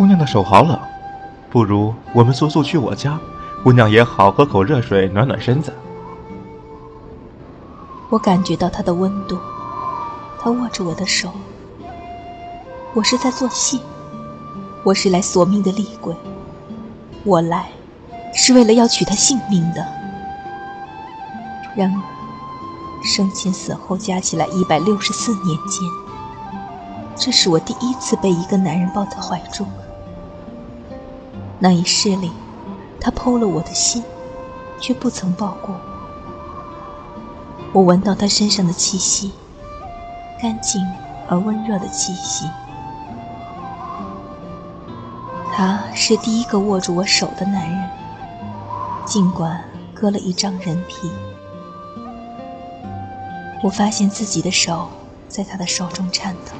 [0.00, 0.80] 姑娘的手好冷，
[1.50, 3.20] 不如我们速速去我家，
[3.62, 5.70] 姑娘也好喝口热水暖暖身子。
[8.08, 9.38] 我感觉到他的温度，
[10.40, 11.30] 他握着我的手。
[12.94, 13.82] 我是在做戏，
[14.84, 16.16] 我是来索命的厉鬼，
[17.22, 17.68] 我来
[18.32, 19.86] 是为了要取他性命的。
[21.76, 22.00] 然而，
[23.04, 25.86] 生前死后加起来一百六十四年间，
[27.14, 29.68] 这是我第一次被一个男人抱在怀中。
[31.62, 32.32] 那一世里，
[32.98, 34.02] 他剖了我的心，
[34.80, 35.80] 却不曾抱过我。
[37.74, 39.30] 我闻到他身上的气息，
[40.40, 40.82] 干净
[41.28, 42.48] 而温热的气息。
[45.52, 47.90] 他是第一个握住我手的男人，
[49.04, 51.10] 尽管割了一张人皮。
[53.62, 54.88] 我发现自己的手
[55.28, 56.52] 在他的手中颤抖。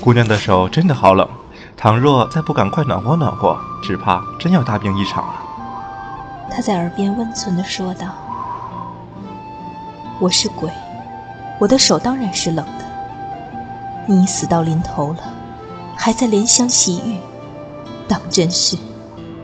[0.00, 1.28] 姑娘的手真的好冷，
[1.82, 5.34] 倘若再不赶快暖和暖和，只怕真要大病一场了。
[6.48, 8.06] 他在耳边温存地说道。
[10.20, 10.70] 我是鬼，
[11.58, 12.84] 我的手当然是冷的。
[14.06, 15.18] 你死到临头了，
[15.96, 17.18] 还在怜香惜玉，
[18.06, 18.76] 当真是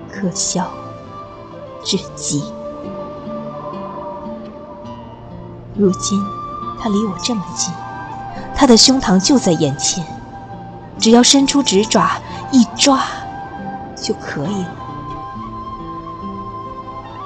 [0.09, 0.64] 可笑
[1.83, 2.44] 至极。
[5.75, 6.22] 如今
[6.81, 7.75] 他离我这么近，
[8.55, 10.06] 他的胸膛就在眼前，
[10.98, 12.20] 只要伸出指爪
[12.52, 13.00] 一抓
[13.96, 14.77] 就可以了。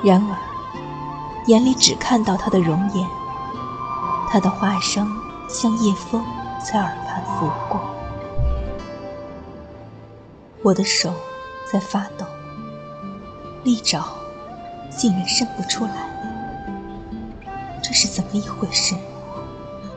[0.04, 0.36] 然而
[1.46, 3.08] 眼里只看到他的容颜。
[4.28, 5.06] 他的话声
[5.48, 6.24] 像夜风
[6.64, 7.80] 在耳畔拂过，
[10.62, 11.12] 我的手
[11.70, 12.24] 在发抖，
[13.62, 14.08] 利爪
[14.88, 15.92] 竟然伸不出来，
[17.82, 18.94] 这是怎么一回事？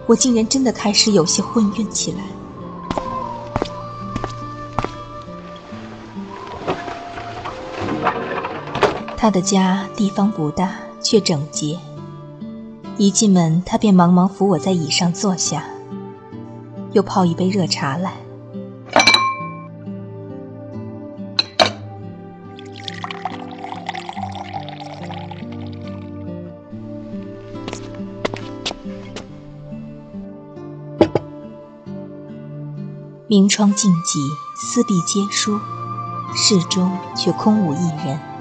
[0.06, 2.20] 我竟然真的开始有些昏晕起来。
[9.26, 11.80] 他的家地方不大，却整洁。
[12.96, 15.64] 一进门，他便忙忙扶我在椅上坐下，
[16.92, 18.14] 又泡一杯热茶来。
[33.26, 34.20] 明窗净几，
[34.56, 35.60] 四壁皆书，
[36.36, 38.35] 室中却空无一人。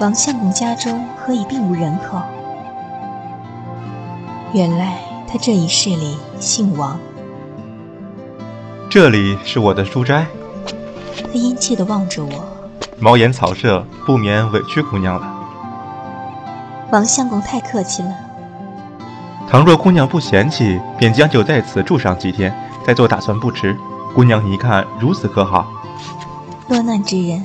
[0.00, 2.22] 王相公家中何以并无人口？
[4.52, 6.96] 原来他这一世里姓王。
[8.88, 10.24] 这里是我的书斋。
[11.16, 12.44] 他殷切地望着我。
[13.00, 15.34] 茅檐草舍，不免委屈姑娘了。
[16.92, 18.14] 王相公太客气了。
[19.50, 22.54] 倘若姑娘不嫌弃，便将就在此住上几天，
[22.86, 23.76] 再做打算不迟。
[24.14, 25.66] 姑娘一看如此可好？
[26.68, 27.44] 落难之人，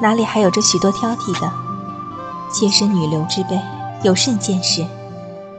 [0.00, 1.52] 哪里还有这许多挑剔的？
[2.52, 3.58] 妾身女流之辈，
[4.02, 4.86] 有甚见识？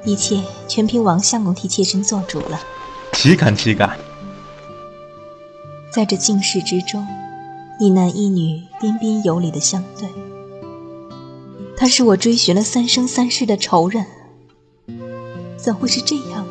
[0.06, 2.60] 一切全凭王相公替妾身做主了。
[3.14, 3.98] 岂敢岂敢！
[5.92, 7.06] 在这静室之中，
[7.80, 10.08] 一男一女彬彬有礼的相对。
[11.76, 14.06] 他是我追寻了三生三世的仇人，
[15.58, 16.46] 怎会是这样？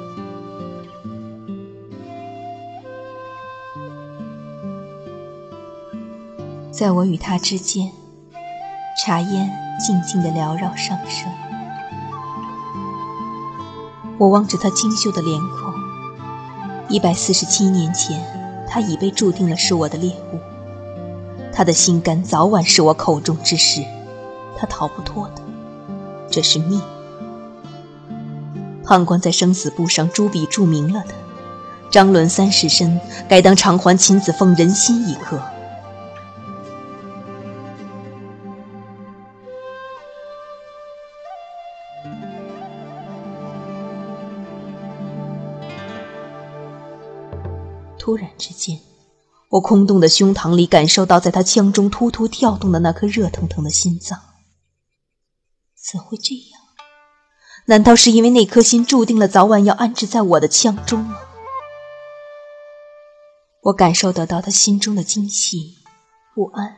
[6.71, 7.93] 在我与他之间，
[8.97, 9.51] 茶烟。
[9.81, 11.33] 静静地缭绕上升，
[14.17, 15.75] 我望着他清秀的脸孔。
[16.89, 18.23] 一百四十七年前，
[18.69, 20.39] 他已被注定了是我的猎物。
[21.53, 23.83] 他的心肝早晚是我口中之食，
[24.57, 25.43] 他逃不脱的，
[26.31, 26.81] 这是命。
[28.85, 31.15] 判官在生死簿上朱笔注明了的，
[31.91, 35.43] 张伦三世身，该当偿还秦子凤人心一刻。
[48.13, 48.79] 突然之间，
[49.49, 54.21] 我空洞的胸膛里感受到，在他腔中突突跳动的那颗热腾腾的心脏。
[55.75, 56.61] 怎会这样？
[57.69, 61.17] 难道是因为那颗心注定了早晚要安置在我的腔中吗？
[63.63, 65.79] 我感受得到他心中的惊喜、
[66.35, 66.77] 不安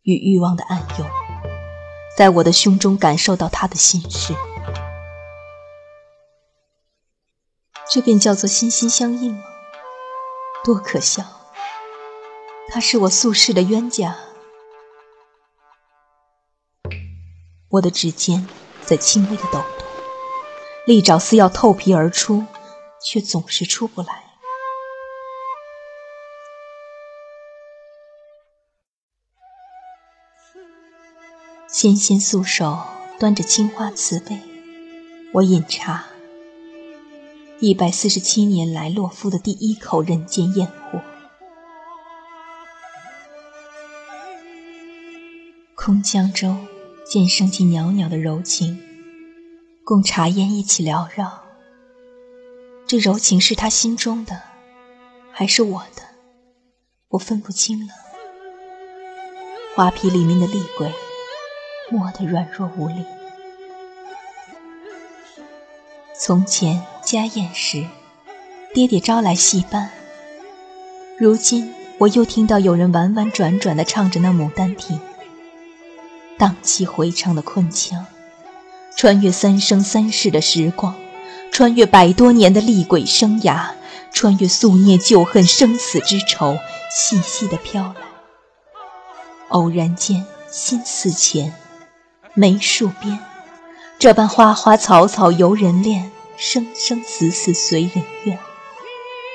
[0.00, 1.06] 与欲望的暗涌，
[2.16, 4.34] 在我的胸中感受到他的心事，
[7.90, 9.42] 这便叫做心心相印吗？
[10.62, 11.24] 多可笑
[12.68, 14.16] 他是我宿世的冤家。
[17.70, 18.46] 我的指尖
[18.84, 19.86] 在轻微的抖动
[20.86, 22.44] 利爪似要透皮而出
[23.04, 24.30] 却总是出不来。
[31.68, 32.80] 纤纤素手
[33.18, 34.40] 端着青花瓷杯
[35.32, 36.09] 我饮茶
[37.62, 40.98] 一百四十七年来，洛夫的第一口人间烟火。
[45.74, 46.66] 空江中
[47.06, 48.80] 渐升起袅袅的柔情，
[49.84, 51.42] 共茶烟一起缭绕。
[52.86, 54.40] 这柔情是他心中的，
[55.30, 56.02] 还是我的？
[57.08, 57.92] 我分不清了。
[59.76, 60.90] 花皮里面的厉鬼，
[61.90, 63.04] 磨得软弱无力。
[66.18, 67.84] 从前家宴时，
[68.72, 69.90] 爹爹招来戏班。
[71.18, 74.96] 如今我又听到有人婉婉转转地唱着那《牡丹亭》，
[76.38, 78.06] 荡气回肠的昆腔，
[78.96, 80.94] 穿越三生三世的时光，
[81.50, 83.70] 穿越百多年的厉鬼生涯，
[84.12, 86.56] 穿越宿孽旧恨生死之仇，
[86.92, 87.94] 细细地飘来。
[89.48, 91.52] 偶然间，心似前，
[92.34, 93.18] 梅树边。
[93.98, 98.38] 这般花花草草游人恋，生生死死随人愿，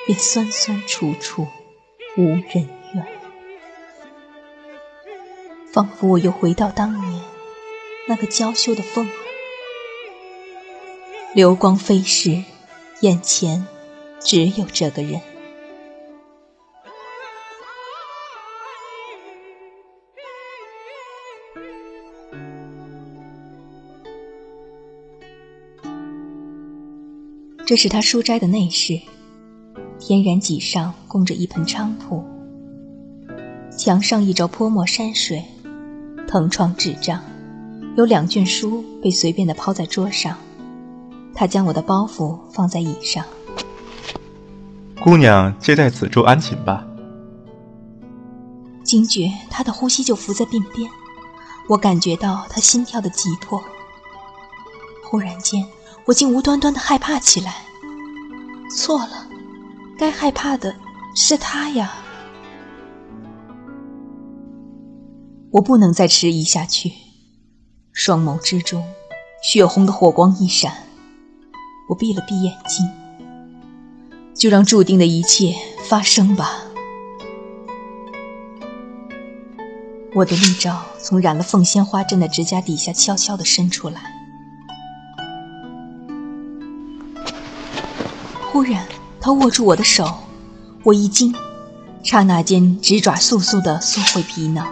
[0.07, 1.45] 便酸酸楚楚
[2.17, 3.07] 无人怨。
[5.71, 7.21] 仿佛我又回到当年
[8.07, 9.11] 那个娇羞的凤儿，
[11.35, 12.43] 流光飞逝，
[13.01, 13.67] 眼前
[14.19, 15.21] 只有这个人。
[27.65, 29.01] 这是他书斋的内室，
[29.97, 32.23] 天然脊上供着一盆菖蒲，
[33.75, 35.43] 墙上一轴泼墨山水，
[36.27, 37.19] 藤窗纸帐，
[37.97, 40.37] 有两卷书被随便的抛在桌上。
[41.33, 43.25] 他将我的包袱放在椅上，
[45.01, 46.85] 姑娘借在此处安寝吧。
[48.83, 50.87] 惊觉他的呼吸就浮在鬓边，
[51.67, 53.59] 我感觉到他心跳的急迫。
[55.03, 55.65] 忽然间。
[56.05, 57.65] 我竟无端端的害怕起来。
[58.75, 59.27] 错了，
[59.97, 60.75] 该害怕的
[61.15, 61.93] 是他呀！
[65.51, 66.91] 我不能再迟疑下去。
[67.93, 68.85] 双眸之中，
[69.41, 70.73] 血红的火光一闪，
[71.89, 72.85] 我闭了闭眼睛，
[74.35, 75.55] 就让注定的一切
[75.87, 76.61] 发生吧。
[80.13, 84.14] 我的利爪从染了凤仙花针的指甲底下悄悄地伸出来。
[88.65, 88.85] 然，
[89.21, 90.11] 他握住我的手，
[90.83, 91.33] 我一惊，
[92.03, 94.67] 刹那间直爪簌簌地缩回皮囊。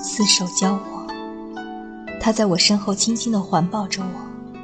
[0.00, 1.06] 厮手交握，
[2.20, 4.58] 他在我身后轻轻地环抱着我，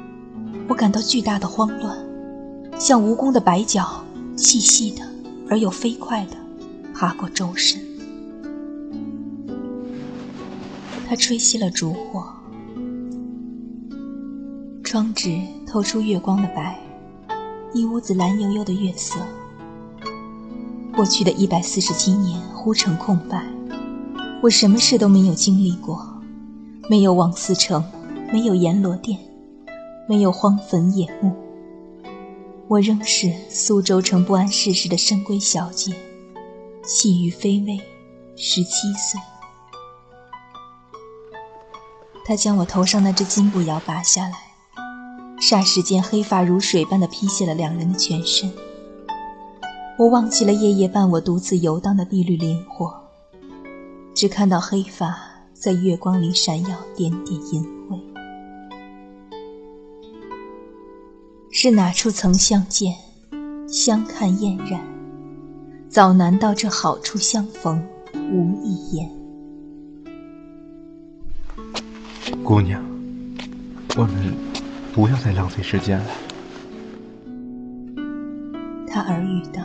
[0.67, 1.97] 我感到巨大的慌乱，
[2.77, 4.03] 像蜈蚣的白脚，
[4.35, 5.01] 细细的
[5.49, 6.35] 而又飞快地
[6.93, 7.79] 爬过周身。
[11.07, 12.22] 他吹熄了烛火，
[14.93, 15.41] 窗纸。
[15.65, 16.77] 透出月光的白，
[17.73, 19.15] 一屋子蓝悠悠的月色。
[20.95, 23.43] 过去的一百四十七年忽成空白，
[24.43, 26.07] 我什么事都没有经历过，
[26.87, 27.83] 没有王思成，
[28.31, 29.17] 没有阎罗殿，
[30.07, 31.35] 没有荒坟野墓。
[32.67, 35.91] 我仍是苏州城不谙世事的深闺小姐，
[36.83, 37.81] 细雨霏微，
[38.35, 39.19] 十七岁。
[42.23, 44.52] 他将我头上那只金步摇拔下来。
[45.53, 48.51] 霎时间，黑发如水般的披泻了两人的全身。
[49.99, 52.91] 我忘记了夜夜伴我独自游荡的碧绿灵火，
[54.15, 55.15] 只看到黑发
[55.53, 57.99] 在月光里闪耀，点点银辉。
[61.51, 62.95] 是哪处曾相见，
[63.67, 64.81] 相看厌然？
[65.87, 67.79] 早难道这好处相逢
[68.15, 69.07] 无一言？
[72.43, 72.83] 姑娘，
[73.95, 74.52] 我们。
[74.93, 76.05] 不要再浪费时间了，
[78.87, 79.63] 他耳语道：“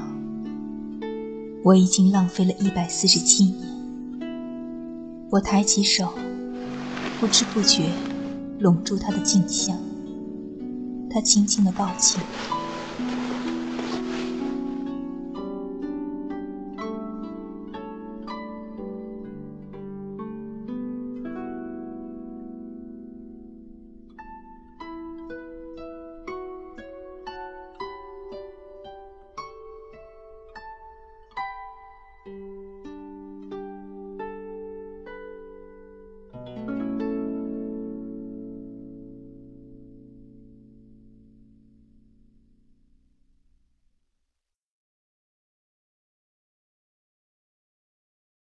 [1.63, 3.69] 我已经浪费了一百四十七年。”
[5.31, 6.15] 我抬起手，
[7.21, 7.93] 不知不觉
[8.59, 9.79] 拢住他的颈项，
[11.11, 12.23] 他轻轻的抱起。